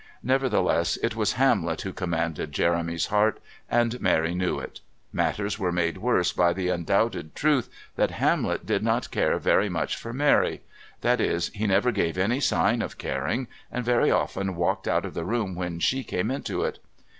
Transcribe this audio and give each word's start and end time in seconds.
Nevertheless, 0.23 0.97
it 1.03 1.15
was 1.15 1.33
Hamlet 1.33 1.81
who 1.81 1.93
commanded 1.93 2.51
Jeremy's 2.51 3.05
heart, 3.13 3.39
and 3.69 4.01
Mary 4.01 4.33
knew 4.33 4.57
it. 4.57 4.79
Matters 5.13 5.59
were 5.59 5.71
made 5.71 5.99
worse 5.99 6.33
by 6.33 6.53
the 6.53 6.69
undoubted 6.69 7.35
truth 7.35 7.69
that 7.97 8.09
Hamlet 8.09 8.65
did 8.65 8.81
not 8.81 9.11
care 9.11 9.37
very 9.37 9.69
much 9.69 9.95
for 9.95 10.11
Mary 10.11 10.61
that 11.01 11.21
is, 11.21 11.49
he 11.49 11.67
never 11.67 11.91
gave 11.91 12.17
any 12.17 12.39
signs 12.39 12.81
of 12.81 12.97
caring, 12.97 13.47
and 13.71 13.85
very 13.85 14.09
often 14.09 14.55
walked 14.55 14.87
out 14.87 15.05
of 15.05 15.13
the 15.13 15.23
room 15.23 15.53
when 15.53 15.77
she 15.79 16.03
came 16.03 16.31
into 16.31 16.63
it. 16.63 16.79